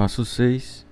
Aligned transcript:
Passo 0.00 0.24
6. 0.24 0.86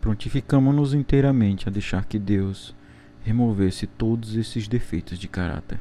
Prontificamos-nos 0.00 0.94
inteiramente 0.94 1.68
a 1.68 1.70
deixar 1.70 2.06
que 2.06 2.18
Deus 2.18 2.74
removesse 3.22 3.86
todos 3.86 4.36
esses 4.36 4.66
defeitos 4.66 5.18
de 5.18 5.28
caráter. 5.28 5.78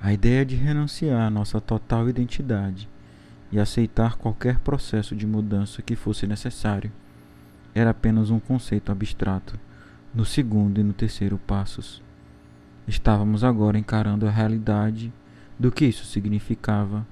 A 0.00 0.12
ideia 0.12 0.46
de 0.46 0.54
renunciar 0.54 1.22
à 1.22 1.28
nossa 1.28 1.60
total 1.60 2.08
identidade 2.08 2.88
e 3.50 3.58
aceitar 3.58 4.14
qualquer 4.14 4.60
processo 4.60 5.16
de 5.16 5.26
mudança 5.26 5.82
que 5.82 5.96
fosse 5.96 6.24
necessário 6.24 6.92
era 7.74 7.90
apenas 7.90 8.30
um 8.30 8.38
conceito 8.38 8.92
abstrato 8.92 9.58
no 10.14 10.24
segundo 10.24 10.78
e 10.78 10.84
no 10.84 10.92
terceiro 10.92 11.36
passos. 11.36 12.00
Estávamos 12.86 13.42
agora 13.42 13.76
encarando 13.76 14.24
a 14.24 14.30
realidade 14.30 15.12
do 15.58 15.72
que 15.72 15.84
isso 15.84 16.04
significava. 16.04 17.04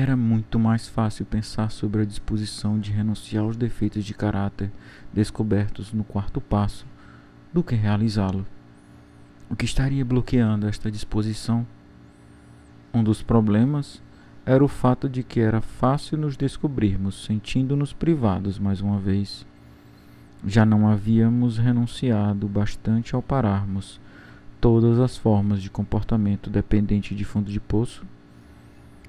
Era 0.00 0.16
muito 0.16 0.60
mais 0.60 0.86
fácil 0.86 1.26
pensar 1.26 1.72
sobre 1.72 2.02
a 2.02 2.04
disposição 2.04 2.78
de 2.78 2.92
renunciar 2.92 3.42
aos 3.42 3.56
defeitos 3.56 4.04
de 4.04 4.14
caráter 4.14 4.70
descobertos 5.12 5.92
no 5.92 6.04
quarto 6.04 6.40
passo 6.40 6.86
do 7.52 7.64
que 7.64 7.74
realizá-lo. 7.74 8.46
O 9.50 9.56
que 9.56 9.64
estaria 9.64 10.04
bloqueando 10.04 10.68
esta 10.68 10.88
disposição? 10.88 11.66
Um 12.94 13.02
dos 13.02 13.22
problemas 13.24 14.00
era 14.46 14.64
o 14.64 14.68
fato 14.68 15.08
de 15.08 15.24
que 15.24 15.40
era 15.40 15.60
fácil 15.60 16.16
nos 16.16 16.36
descobrirmos 16.36 17.24
sentindo-nos 17.24 17.92
privados 17.92 18.56
mais 18.56 18.80
uma 18.80 19.00
vez. 19.00 19.44
Já 20.46 20.64
não 20.64 20.86
havíamos 20.86 21.58
renunciado 21.58 22.46
bastante 22.46 23.16
ao 23.16 23.20
pararmos 23.20 24.00
todas 24.60 25.00
as 25.00 25.16
formas 25.16 25.60
de 25.60 25.68
comportamento 25.68 26.48
dependente 26.48 27.16
de 27.16 27.24
fundo 27.24 27.50
de 27.50 27.58
poço? 27.58 28.06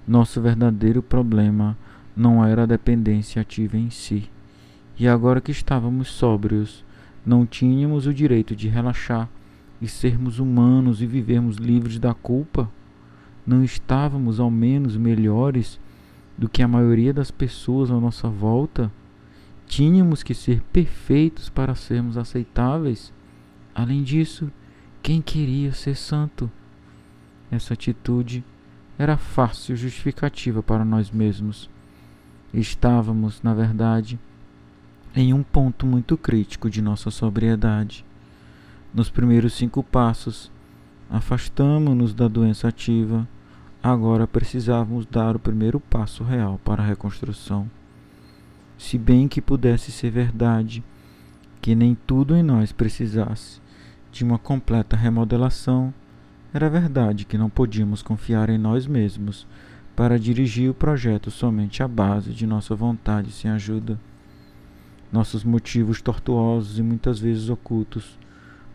Nosso 0.10 0.42
verdadeiro 0.42 1.04
problema 1.04 1.78
não 2.16 2.44
era 2.44 2.64
a 2.64 2.66
dependência 2.66 3.44
ativa 3.44 3.78
em 3.78 3.92
si. 3.92 4.28
E 4.98 5.08
agora 5.08 5.40
que 5.40 5.52
estávamos 5.52 6.08
sóbrios, 6.08 6.84
não 7.24 7.46
tínhamos 7.46 8.08
o 8.08 8.14
direito 8.14 8.56
de 8.56 8.68
relaxar 8.68 9.30
e 9.80 9.88
sermos 9.88 10.40
humanos 10.40 11.04
e 11.04 11.06
vivermos 11.06 11.58
livres 11.58 12.00
da 12.00 12.12
culpa? 12.12 12.68
Não 13.46 13.64
estávamos 13.64 14.40
ao 14.40 14.50
menos 14.50 14.98
melhores 14.98 15.80
do 16.36 16.50
que 16.50 16.64
a 16.64 16.68
maioria 16.68 17.14
das 17.14 17.30
pessoas 17.30 17.92
à 17.92 18.00
nossa 18.00 18.28
volta? 18.28 18.92
Tínhamos 19.68 20.24
que 20.24 20.34
ser 20.34 20.64
perfeitos 20.74 21.50
para 21.50 21.76
sermos 21.76 22.18
aceitáveis? 22.18 23.14
Além 23.76 24.02
disso, 24.02 24.52
quem 25.04 25.22
queria 25.22 25.72
ser 25.72 25.94
santo? 25.94 26.50
Essa 27.52 27.76
atitude 27.76 28.44
era 29.00 29.16
fácil 29.16 29.78
justificativa 29.78 30.62
para 30.62 30.84
nós 30.84 31.10
mesmos. 31.10 31.70
Estávamos, 32.54 33.42
na 33.42 33.54
verdade, 33.54 34.20
em 35.16 35.34
um 35.34 35.42
ponto 35.42 35.86
muito 35.86 36.18
crítico 36.18 36.70
de 36.70 36.82
nossa 36.82 37.10
sobriedade. 37.10 38.06
Nos 38.94 39.10
primeiros 39.10 39.54
cinco 39.54 39.82
passos, 39.82 40.52
afastamos-nos 41.10 42.14
da 42.14 42.28
doença 42.28 42.68
ativa. 42.68 43.26
Agora 43.82 44.28
precisávamos 44.28 45.06
dar 45.06 45.34
o 45.34 45.40
primeiro 45.40 45.80
passo 45.80 46.22
real 46.22 46.60
para 46.66 46.84
a 46.84 46.86
reconstrução. 46.86 47.72
Se 48.78 48.98
bem 48.98 49.30
que 49.30 49.42
pudesse 49.42 49.94
ser 49.94 50.12
verdade 50.12 50.84
que 51.62 51.74
nem 51.74 51.96
tudo 52.06 52.36
em 52.36 52.44
nós 52.44 52.74
precisasse 52.74 53.62
de 54.12 54.26
uma 54.26 54.38
completa 54.38 54.98
remodelação, 54.98 55.94
era 56.54 56.70
verdade 56.70 57.26
que 57.26 57.38
não 57.38 57.50
podíamos 57.50 58.02
confiar 58.02 58.50
em 58.50 58.58
nós 58.58 58.88
mesmos 58.88 59.48
para 59.96 60.20
dirigir 60.20 60.70
o 60.70 60.74
projeto 60.74 61.30
somente 61.30 61.84
à 61.84 61.88
base 61.88 62.32
de 62.32 62.48
nossa 62.48 62.76
vontade 62.76 63.32
sem 63.32 63.52
ajuda. 63.52 64.00
Nossos 65.12 65.44
motivos 65.44 66.02
tortuosos 66.02 66.80
e 66.80 66.84
muitas 66.84 67.20
vezes 67.20 67.50
ocultos 67.50 68.18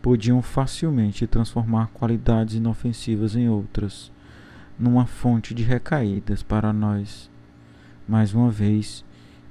podiam 0.01 0.41
facilmente 0.41 1.25
transformar 1.25 1.87
qualidades 1.87 2.55
inofensivas 2.55 3.35
em 3.35 3.49
outras, 3.49 4.11
numa 4.77 5.05
fonte 5.05 5.53
de 5.53 5.63
recaídas 5.63 6.43
para 6.43 6.71
nós. 6.71 7.29
Mais 8.07 8.33
uma 8.33 8.51
vez, 8.51 9.03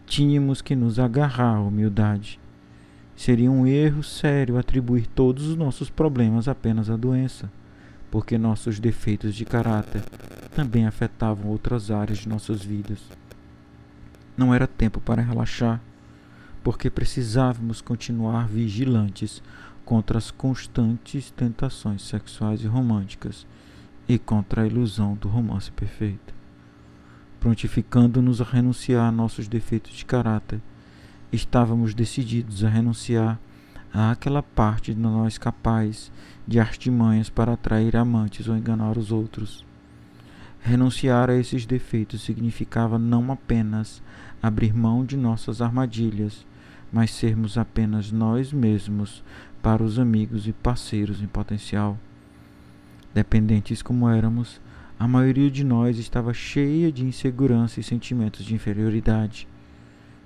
tínhamos 0.06 0.62
que 0.62 0.76
nos 0.76 0.98
agarrar 0.98 1.56
à 1.56 1.60
humildade 1.60 2.38
Seria 3.16 3.50
um 3.50 3.66
erro 3.66 4.02
sério 4.02 4.58
atribuir 4.58 5.06
todos 5.06 5.46
os 5.46 5.56
nossos 5.56 5.88
problemas 5.88 6.48
apenas 6.48 6.90
à 6.90 6.96
doença, 6.96 7.50
porque 8.14 8.38
nossos 8.38 8.78
defeitos 8.78 9.34
de 9.34 9.44
caráter 9.44 10.00
também 10.54 10.86
afetavam 10.86 11.50
outras 11.50 11.90
áreas 11.90 12.18
de 12.18 12.28
nossas 12.28 12.62
vidas. 12.62 13.00
Não 14.36 14.54
era 14.54 14.68
tempo 14.68 15.00
para 15.00 15.20
relaxar, 15.20 15.80
porque 16.62 16.88
precisávamos 16.88 17.80
continuar 17.80 18.46
vigilantes 18.46 19.42
contra 19.84 20.16
as 20.16 20.30
constantes 20.30 21.32
tentações 21.32 22.02
sexuais 22.02 22.62
e 22.62 22.68
românticas 22.68 23.44
e 24.08 24.16
contra 24.16 24.62
a 24.62 24.66
ilusão 24.68 25.16
do 25.16 25.26
romance 25.26 25.72
perfeito. 25.72 26.32
Prontificando-nos 27.40 28.40
a 28.40 28.44
renunciar 28.44 29.08
a 29.08 29.10
nossos 29.10 29.48
defeitos 29.48 29.92
de 29.92 30.04
caráter 30.04 30.60
estávamos 31.32 31.94
decididos 31.94 32.62
a 32.62 32.68
renunciar 32.68 33.40
àquela 33.94 34.42
parte 34.42 34.92
de 34.92 35.00
nós 35.00 35.38
capaz 35.38 36.10
de 36.46 36.58
artimanhas 36.58 37.30
para 37.30 37.52
atrair 37.52 37.96
amantes 37.96 38.48
ou 38.48 38.56
enganar 38.56 38.98
os 38.98 39.12
outros. 39.12 39.64
Renunciar 40.60 41.30
a 41.30 41.36
esses 41.36 41.64
defeitos 41.64 42.22
significava 42.22 42.98
não 42.98 43.30
apenas 43.30 44.02
abrir 44.42 44.74
mão 44.74 45.04
de 45.04 45.16
nossas 45.16 45.62
armadilhas, 45.62 46.44
mas 46.92 47.12
sermos 47.12 47.56
apenas 47.56 48.10
nós 48.10 48.52
mesmos 48.52 49.22
para 49.62 49.82
os 49.82 49.98
amigos 49.98 50.48
e 50.48 50.52
parceiros 50.52 51.22
em 51.22 51.26
potencial. 51.26 51.98
Dependentes 53.14 53.80
como 53.80 54.08
éramos, 54.08 54.60
a 54.98 55.06
maioria 55.06 55.50
de 55.50 55.62
nós 55.62 55.98
estava 55.98 56.34
cheia 56.34 56.90
de 56.90 57.04
insegurança 57.04 57.78
e 57.78 57.82
sentimentos 57.82 58.44
de 58.44 58.54
inferioridade. 58.54 59.46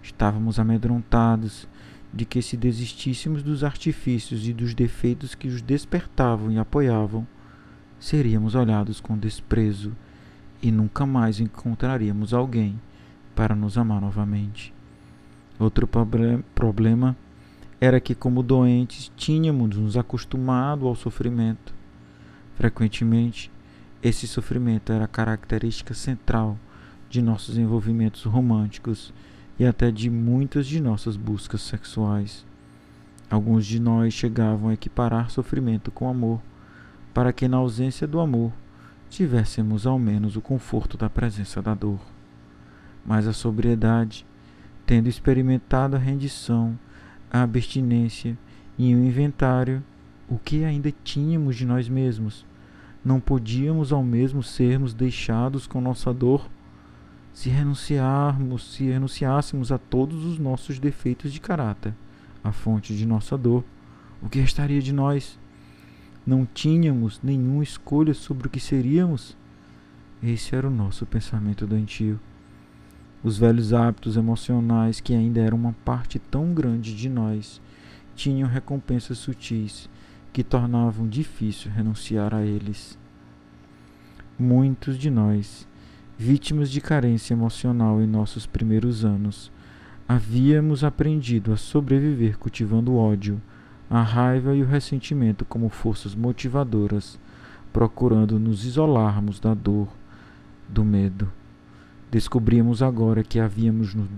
Estávamos 0.02 0.58
amedrontados 0.58 1.68
de 2.12 2.24
que, 2.24 2.40
se 2.40 2.56
desistíssemos 2.56 3.42
dos 3.42 3.62
artifícios 3.62 4.46
e 4.48 4.52
dos 4.52 4.74
defeitos 4.74 5.34
que 5.34 5.48
os 5.48 5.60
despertavam 5.60 6.50
e 6.50 6.58
apoiavam, 6.58 7.26
seríamos 7.98 8.54
olhados 8.54 9.00
com 9.00 9.18
desprezo 9.18 9.94
e 10.62 10.70
nunca 10.70 11.06
mais 11.06 11.40
encontraríamos 11.40 12.32
alguém 12.32 12.80
para 13.34 13.54
nos 13.54 13.78
amar 13.78 14.00
novamente. 14.00 14.72
Outro 15.58 15.88
problema 16.54 17.16
era 17.80 18.00
que, 18.00 18.14
como 18.14 18.42
doentes, 18.42 19.12
tínhamos 19.16 19.76
nos 19.76 19.96
acostumado 19.96 20.86
ao 20.86 20.94
sofrimento. 20.94 21.74
Frequentemente, 22.54 23.50
esse 24.02 24.26
sofrimento 24.26 24.92
era 24.92 25.04
a 25.04 25.08
característica 25.08 25.94
central 25.94 26.58
de 27.08 27.22
nossos 27.22 27.56
envolvimentos 27.56 28.24
românticos 28.24 29.12
e 29.58 29.66
até 29.66 29.90
de 29.90 30.08
muitas 30.08 30.66
de 30.66 30.80
nossas 30.80 31.16
buscas 31.16 31.62
sexuais. 31.62 32.46
Alguns 33.28 33.66
de 33.66 33.80
nós 33.80 34.14
chegavam 34.14 34.70
a 34.70 34.74
equiparar 34.74 35.30
sofrimento 35.30 35.90
com 35.90 36.08
amor, 36.08 36.40
para 37.12 37.32
que, 37.32 37.48
na 37.48 37.56
ausência 37.56 38.06
do 38.06 38.20
amor, 38.20 38.52
tivéssemos 39.10 39.86
ao 39.86 39.98
menos 39.98 40.36
o 40.36 40.40
conforto 40.40 40.96
da 40.96 41.10
presença 41.10 41.60
da 41.60 41.74
dor. 41.74 42.00
Mas 43.04 43.26
a 43.26 43.32
sobriedade, 43.32 44.24
tendo 44.86 45.08
experimentado 45.08 45.96
a 45.96 45.98
rendição, 45.98 46.78
a 47.30 47.42
abstinência 47.42 48.38
e 48.78 48.94
o 48.94 49.04
inventário, 49.04 49.82
o 50.28 50.38
que 50.38 50.64
ainda 50.64 50.92
tínhamos 51.02 51.56
de 51.56 51.66
nós 51.66 51.88
mesmos, 51.88 52.46
não 53.04 53.18
podíamos 53.18 53.92
ao 53.92 54.02
mesmo 54.02 54.42
sermos 54.42 54.94
deixados 54.94 55.66
com 55.66 55.80
nossa 55.80 56.12
dor 56.12 56.48
se 57.32 57.48
renunciarmos, 57.48 58.74
se 58.74 58.84
renunciássemos 58.84 59.70
a 59.70 59.78
todos 59.78 60.24
os 60.24 60.38
nossos 60.38 60.78
defeitos 60.78 61.32
de 61.32 61.40
caráter, 61.40 61.94
a 62.42 62.52
fonte 62.52 62.96
de 62.96 63.06
nossa 63.06 63.38
dor, 63.38 63.64
o 64.20 64.28
que 64.28 64.40
restaria 64.40 64.80
de 64.80 64.92
nós? 64.92 65.38
Não 66.26 66.44
tínhamos 66.44 67.20
nenhuma 67.22 67.62
escolha 67.62 68.12
sobre 68.12 68.48
o 68.48 68.50
que 68.50 68.60
seríamos? 68.60 69.36
Esse 70.22 70.54
era 70.54 70.66
o 70.66 70.70
nosso 70.70 71.06
pensamento 71.06 71.66
doentio. 71.66 72.18
Os 73.22 73.38
velhos 73.38 73.72
hábitos 73.72 74.16
emocionais, 74.16 75.00
que 75.00 75.14
ainda 75.14 75.40
eram 75.40 75.56
uma 75.56 75.72
parte 75.84 76.18
tão 76.18 76.52
grande 76.52 76.94
de 76.94 77.08
nós, 77.08 77.60
tinham 78.14 78.48
recompensas 78.48 79.18
sutis 79.18 79.88
que 80.32 80.42
tornavam 80.42 81.08
difícil 81.08 81.70
renunciar 81.70 82.34
a 82.34 82.44
eles. 82.44 82.98
Muitos 84.38 84.98
de 84.98 85.10
nós 85.10 85.66
vítimas 86.18 86.68
de 86.68 86.80
carência 86.80 87.32
emocional 87.32 88.02
em 88.02 88.06
nossos 88.06 88.44
primeiros 88.44 89.04
anos, 89.04 89.52
havíamos 90.08 90.82
aprendido 90.82 91.52
a 91.52 91.56
sobreviver 91.56 92.36
cultivando 92.36 92.92
o 92.92 92.98
ódio, 92.98 93.40
a 93.88 94.02
raiva 94.02 94.52
e 94.52 94.62
o 94.62 94.66
ressentimento 94.66 95.44
como 95.44 95.68
forças 95.68 96.16
motivadoras, 96.16 97.20
procurando 97.72 98.36
nos 98.36 98.64
isolarmos 98.64 99.38
da 99.38 99.54
dor, 99.54 99.88
do 100.68 100.84
medo. 100.84 101.30
Descobrimos 102.10 102.82
agora 102.82 103.22
que 103.22 103.38
havíamos 103.38 103.94
nos 103.94 104.08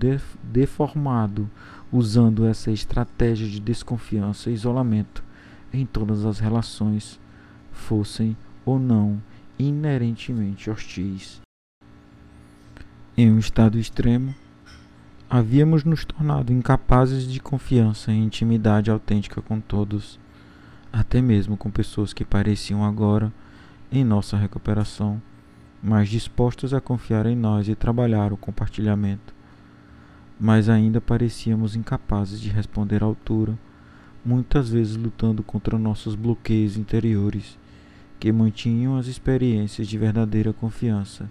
deformado 0.41 1.47
usando 1.91 2.45
essa 2.47 2.71
estratégia 2.71 3.47
de 3.47 3.59
desconfiança 3.59 4.49
e 4.49 4.53
isolamento 4.53 5.23
em 5.71 5.85
todas 5.85 6.25
as 6.25 6.39
relações, 6.39 7.19
fossem 7.71 8.35
ou 8.65 8.79
não 8.79 9.21
inerentemente 9.59 10.69
hostis. 10.69 11.41
Em 13.17 13.29
um 13.29 13.37
estado 13.37 13.77
extremo, 13.77 14.33
havíamos 15.29 15.83
nos 15.83 16.05
tornado 16.05 16.53
incapazes 16.53 17.29
de 17.29 17.41
confiança 17.41 18.09
e 18.09 18.17
intimidade 18.17 18.89
autêntica 18.89 19.41
com 19.41 19.59
todos, 19.59 20.17
até 20.93 21.21
mesmo 21.21 21.57
com 21.57 21.69
pessoas 21.69 22.13
que 22.13 22.23
pareciam 22.23 22.85
agora, 22.85 23.31
em 23.91 24.05
nossa 24.05 24.37
recuperação, 24.37 25.21
mais 25.83 26.07
dispostos 26.07 26.73
a 26.73 26.79
confiar 26.79 27.25
em 27.25 27.35
nós 27.35 27.67
e 27.67 27.75
trabalhar 27.75 28.31
o 28.31 28.37
compartilhamento. 28.37 29.35
Mas 30.39 30.69
ainda 30.69 31.01
parecíamos 31.01 31.75
incapazes 31.75 32.39
de 32.39 32.47
responder 32.47 33.03
à 33.03 33.05
altura, 33.07 33.59
muitas 34.23 34.69
vezes 34.69 34.95
lutando 34.95 35.43
contra 35.43 35.77
nossos 35.77 36.15
bloqueios 36.15 36.77
interiores, 36.77 37.59
que 38.21 38.31
mantinham 38.31 38.95
as 38.95 39.07
experiências 39.07 39.85
de 39.85 39.97
verdadeira 39.97 40.53
confiança 40.53 41.29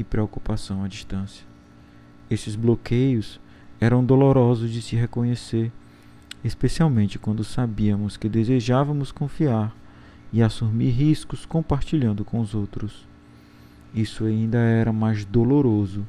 e 0.00 0.04
preocupação 0.04 0.82
à 0.82 0.88
distância. 0.88 1.44
Esses 2.30 2.56
bloqueios 2.56 3.38
eram 3.78 4.04
dolorosos 4.04 4.70
de 4.72 4.80
se 4.80 4.96
reconhecer, 4.96 5.70
especialmente 6.42 7.18
quando 7.18 7.44
sabíamos 7.44 8.16
que 8.16 8.28
desejávamos 8.28 9.12
confiar 9.12 9.76
e 10.32 10.42
assumir 10.42 10.90
riscos 10.90 11.44
compartilhando 11.44 12.24
com 12.24 12.40
os 12.40 12.54
outros. 12.54 13.06
Isso 13.94 14.24
ainda 14.24 14.58
era 14.58 14.92
mais 14.92 15.24
doloroso, 15.24 16.06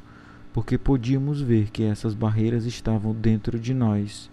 porque 0.54 0.78
podíamos 0.78 1.42
ver 1.42 1.70
que 1.70 1.84
essas 1.84 2.14
barreiras 2.14 2.66
estavam 2.66 3.14
dentro 3.14 3.60
de 3.60 3.74
nós 3.74 4.30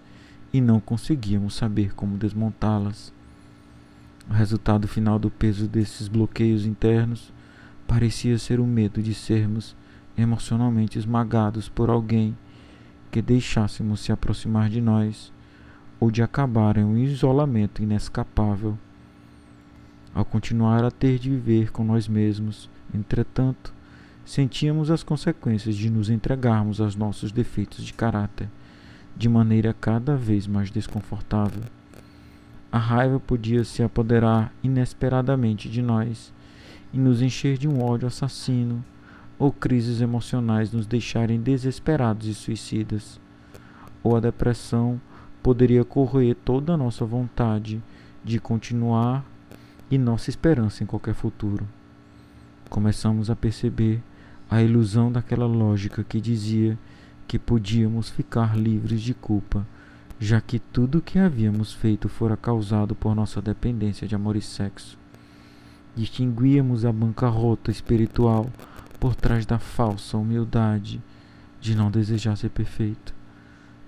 e 0.52 0.60
não 0.60 0.78
conseguíamos 0.78 1.54
saber 1.54 1.94
como 1.94 2.18
desmontá-las. 2.18 3.12
O 4.28 4.32
resultado 4.32 4.86
final 4.86 5.18
do 5.18 5.30
peso 5.30 5.66
desses 5.66 6.06
bloqueios 6.06 6.66
internos 6.66 7.32
parecia 7.88 8.38
ser 8.38 8.60
o 8.60 8.66
medo 8.66 9.02
de 9.02 9.12
sermos 9.12 9.74
emocionalmente 10.16 10.96
esmagados 10.96 11.68
por 11.68 11.90
alguém 11.90 12.38
que 13.10 13.20
deixássemos 13.20 13.98
se 13.98 14.12
aproximar 14.12 14.70
de 14.70 14.80
nós 14.80 15.32
ou 15.98 16.08
de 16.08 16.22
acabar 16.22 16.76
em 16.76 16.84
um 16.84 16.96
isolamento 16.96 17.82
inescapável. 17.82 18.78
Ao 20.14 20.24
continuar 20.24 20.84
a 20.84 20.90
ter 20.92 21.18
de 21.18 21.30
viver 21.30 21.72
com 21.72 21.82
nós 21.82 22.06
mesmos, 22.06 22.70
Entretanto, 22.94 23.72
sentíamos 24.24 24.90
as 24.90 25.02
consequências 25.02 25.76
de 25.76 25.90
nos 25.90 26.08
entregarmos 26.08 26.80
aos 26.80 26.94
nossos 26.96 27.32
defeitos 27.32 27.84
de 27.84 27.92
caráter 27.92 28.48
de 29.16 29.28
maneira 29.28 29.74
cada 29.74 30.16
vez 30.16 30.46
mais 30.46 30.70
desconfortável. 30.70 31.62
A 32.70 32.78
raiva 32.78 33.18
podia 33.18 33.64
se 33.64 33.82
apoderar 33.82 34.52
inesperadamente 34.62 35.68
de 35.68 35.82
nós 35.82 36.32
e 36.92 36.98
nos 36.98 37.22
encher 37.22 37.58
de 37.58 37.68
um 37.68 37.82
ódio 37.82 38.08
assassino, 38.08 38.84
ou 39.38 39.52
crises 39.52 40.00
emocionais 40.00 40.72
nos 40.72 40.86
deixarem 40.86 41.40
desesperados 41.40 42.26
e 42.26 42.34
suicidas, 42.34 43.20
ou 44.02 44.16
a 44.16 44.20
depressão 44.20 45.00
poderia 45.42 45.84
corroer 45.84 46.34
toda 46.44 46.74
a 46.74 46.76
nossa 46.76 47.04
vontade 47.04 47.82
de 48.24 48.38
continuar 48.38 49.24
e 49.90 49.96
nossa 49.96 50.30
esperança 50.30 50.82
em 50.82 50.86
qualquer 50.86 51.14
futuro 51.14 51.66
começamos 52.68 53.30
a 53.30 53.36
perceber 53.36 54.02
a 54.50 54.62
ilusão 54.62 55.10
daquela 55.10 55.46
lógica 55.46 56.04
que 56.04 56.20
dizia 56.20 56.78
que 57.26 57.38
podíamos 57.38 58.08
ficar 58.08 58.56
livres 58.56 59.02
de 59.02 59.12
culpa, 59.14 59.66
já 60.18 60.40
que 60.40 60.58
tudo 60.58 60.98
o 60.98 61.02
que 61.02 61.18
havíamos 61.18 61.72
feito 61.72 62.08
fora 62.08 62.36
causado 62.36 62.94
por 62.94 63.14
nossa 63.14 63.42
dependência 63.42 64.06
de 64.06 64.14
amor 64.14 64.36
e 64.36 64.42
sexo. 64.42 64.98
Distinguíamos 65.96 66.84
a 66.84 66.92
bancarrota 66.92 67.70
espiritual 67.70 68.50
por 69.00 69.14
trás 69.14 69.46
da 69.46 69.58
falsa 69.58 70.16
humildade 70.16 71.00
de 71.60 71.74
não 71.74 71.90
desejar 71.90 72.36
ser 72.36 72.50
perfeito. 72.50 73.14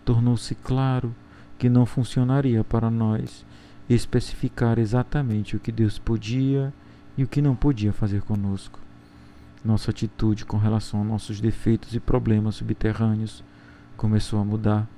Tornou-se 0.04 0.54
claro 0.56 1.14
que 1.58 1.68
não 1.68 1.84
funcionaria 1.84 2.64
para 2.64 2.90
nós 2.90 3.44
especificar 3.88 4.78
exatamente 4.78 5.56
o 5.56 5.60
que 5.60 5.72
Deus 5.72 5.98
podia 5.98 6.72
e 7.18 7.24
o 7.24 7.28
que 7.28 7.42
não 7.42 7.54
podia 7.54 7.92
fazer 7.92 8.22
conosco. 8.22 8.78
Nossa 9.64 9.90
atitude 9.90 10.46
com 10.46 10.56
relação 10.56 11.02
a 11.02 11.04
nossos 11.04 11.40
defeitos 11.40 11.94
e 11.94 12.00
problemas 12.00 12.56
subterrâneos 12.56 13.44
começou 13.96 14.40
a 14.40 14.44
mudar. 14.44 14.88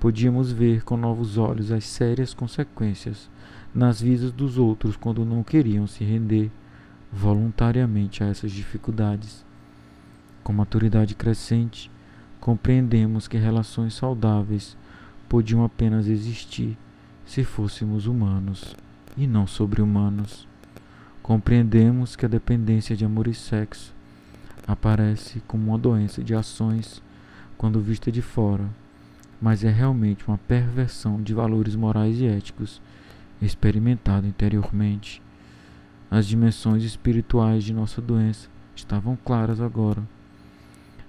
Podíamos 0.00 0.50
ver 0.50 0.82
com 0.82 0.96
novos 0.96 1.38
olhos 1.38 1.70
as 1.70 1.84
sérias 1.84 2.34
consequências 2.34 3.30
nas 3.76 4.00
vidas 4.00 4.32
dos 4.32 4.56
outros 4.56 4.96
quando 4.96 5.22
não 5.22 5.44
queriam 5.44 5.86
se 5.86 6.02
render 6.02 6.50
voluntariamente 7.12 8.24
a 8.24 8.26
essas 8.26 8.50
dificuldades. 8.50 9.44
Com 10.42 10.54
maturidade 10.54 11.14
crescente, 11.14 11.90
compreendemos 12.40 13.28
que 13.28 13.36
relações 13.36 13.92
saudáveis 13.92 14.74
podiam 15.28 15.62
apenas 15.62 16.06
existir 16.06 16.78
se 17.26 17.44
fôssemos 17.44 18.06
humanos 18.06 18.74
e 19.14 19.26
não 19.26 19.46
sobre-humanos. 19.46 20.48
Compreendemos 21.22 22.16
que 22.16 22.24
a 22.24 22.28
dependência 22.28 22.96
de 22.96 23.04
amor 23.04 23.28
e 23.28 23.34
sexo 23.34 23.94
aparece 24.66 25.42
como 25.46 25.68
uma 25.68 25.78
doença 25.78 26.24
de 26.24 26.34
ações 26.34 27.02
quando 27.58 27.78
vista 27.78 28.10
de 28.10 28.22
fora, 28.22 28.70
mas 29.38 29.64
é 29.64 29.70
realmente 29.70 30.26
uma 30.26 30.38
perversão 30.38 31.20
de 31.20 31.34
valores 31.34 31.76
morais 31.76 32.18
e 32.18 32.26
éticos 32.26 32.80
experimentado 33.40 34.26
interiormente. 34.26 35.22
As 36.10 36.26
dimensões 36.26 36.82
espirituais 36.82 37.64
de 37.64 37.72
nossa 37.72 38.00
doença 38.00 38.48
estavam 38.74 39.18
claras 39.24 39.60
agora. 39.60 40.02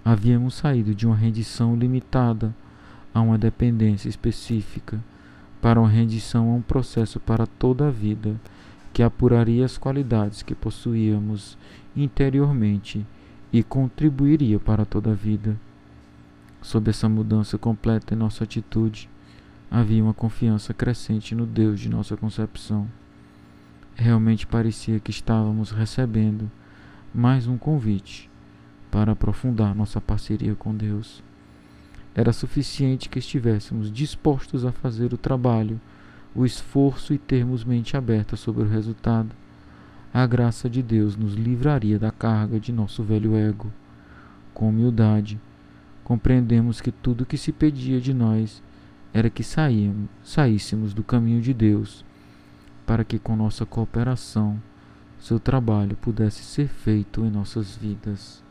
Havíamos 0.03 0.55
saído 0.55 0.95
de 0.95 1.05
uma 1.05 1.15
rendição 1.15 1.75
limitada 1.75 2.55
a 3.13 3.21
uma 3.21 3.37
dependência 3.37 4.09
específica 4.09 4.99
para 5.61 5.79
uma 5.79 5.89
rendição 5.89 6.49
a 6.51 6.55
um 6.55 6.61
processo 6.61 7.19
para 7.19 7.45
toda 7.45 7.87
a 7.87 7.91
vida 7.91 8.39
que 8.93 9.03
apuraria 9.03 9.65
as 9.65 9.77
qualidades 9.77 10.41
que 10.41 10.55
possuíamos 10.55 11.57
interiormente 11.95 13.05
e 13.51 13.63
contribuiria 13.63 14.59
para 14.59 14.85
toda 14.85 15.11
a 15.11 15.15
vida. 15.15 15.55
Sob 16.61 16.89
essa 16.89 17.07
mudança 17.07 17.57
completa 17.57 18.13
em 18.13 18.17
nossa 18.17 18.43
atitude, 18.43 19.09
havia 19.69 20.03
uma 20.03 20.13
confiança 20.13 20.73
crescente 20.73 21.35
no 21.35 21.45
Deus 21.45 21.79
de 21.79 21.89
nossa 21.89 22.15
concepção. 22.17 22.87
Realmente 23.95 24.45
parecia 24.45 24.99
que 24.99 25.11
estávamos 25.11 25.71
recebendo 25.71 26.49
mais 27.13 27.47
um 27.47 27.57
convite 27.57 28.29
para 28.91 29.11
aprofundar 29.11 29.75
nossa 29.75 29.99
parceria 29.99 30.55
com 30.55 30.75
Deus. 30.75 31.23
Era 32.15 32.33
suficiente 32.33 33.09
que 33.09 33.19
estivéssemos 33.19 33.91
dispostos 33.91 34.65
a 34.65 34.71
fazer 34.71 35.13
o 35.13 35.17
trabalho 35.17 35.79
o 36.37 36.45
esforço 36.45 37.15
e 37.15 37.17
termos 37.17 37.63
mente 37.63 37.97
aberta 37.97 38.35
sobre 38.35 38.63
o 38.63 38.67
resultado, 38.67 39.35
a 40.13 40.23
graça 40.27 40.69
de 40.69 40.83
Deus 40.83 41.15
nos 41.15 41.33
livraria 41.33 41.97
da 41.97 42.11
carga 42.11 42.59
de 42.59 42.71
nosso 42.71 43.01
velho 43.01 43.35
ego. 43.35 43.73
Com 44.53 44.69
humildade, 44.69 45.39
compreendemos 46.03 46.79
que 46.79 46.91
tudo 46.91 47.21
o 47.21 47.25
que 47.25 47.39
se 47.39 47.51
pedia 47.51 47.99
de 47.99 48.13
nós 48.13 48.61
era 49.13 49.29
que 49.29 49.43
saíamos, 49.43 50.09
saíssemos 50.23 50.93
do 50.93 51.03
caminho 51.03 51.41
de 51.41 51.53
Deus, 51.53 52.05
para 52.85 53.03
que 53.03 53.19
com 53.19 53.35
nossa 53.35 53.65
cooperação 53.65 54.61
seu 55.19 55.39
trabalho 55.39 55.97
pudesse 55.97 56.43
ser 56.43 56.67
feito 56.67 57.25
em 57.25 57.29
nossas 57.29 57.75
vidas. 57.75 58.43